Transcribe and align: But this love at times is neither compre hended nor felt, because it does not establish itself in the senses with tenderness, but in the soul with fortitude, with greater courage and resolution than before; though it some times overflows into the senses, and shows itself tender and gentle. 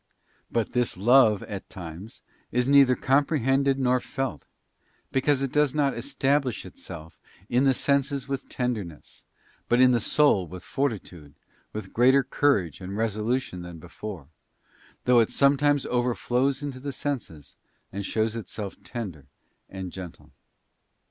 But 0.51 0.73
this 0.73 0.97
love 0.97 1.43
at 1.43 1.69
times 1.69 2.23
is 2.51 2.67
neither 2.67 2.95
compre 2.95 3.39
hended 3.39 3.77
nor 3.77 3.99
felt, 3.99 4.47
because 5.11 5.43
it 5.43 5.51
does 5.51 5.75
not 5.75 5.95
establish 5.95 6.65
itself 6.65 7.19
in 7.49 7.65
the 7.65 7.75
senses 7.75 8.27
with 8.27 8.49
tenderness, 8.49 9.25
but 9.69 9.79
in 9.79 9.91
the 9.91 9.99
soul 10.01 10.47
with 10.47 10.63
fortitude, 10.63 11.35
with 11.71 11.93
greater 11.93 12.23
courage 12.23 12.81
and 12.81 12.97
resolution 12.97 13.61
than 13.61 13.77
before; 13.77 14.29
though 15.05 15.19
it 15.19 15.29
some 15.29 15.55
times 15.55 15.85
overflows 15.85 16.63
into 16.63 16.79
the 16.79 16.91
senses, 16.91 17.57
and 17.93 18.03
shows 18.03 18.35
itself 18.35 18.81
tender 18.83 19.27
and 19.69 19.91
gentle. 19.91 20.31